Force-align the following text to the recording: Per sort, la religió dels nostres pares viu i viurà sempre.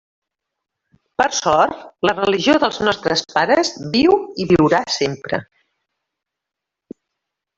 Per 1.21 1.25
sort, 1.39 1.83
la 2.09 2.15
religió 2.19 2.55
dels 2.63 2.79
nostres 2.87 3.23
pares 3.35 3.73
viu 3.97 4.17
i 4.45 4.49
viurà 4.55 4.81
sempre. 4.97 5.43